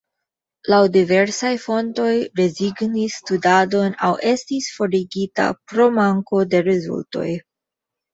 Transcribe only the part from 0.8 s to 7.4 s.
diversaj fontoj rezignis studadon aŭ estis forigita pro manko de rezultoj.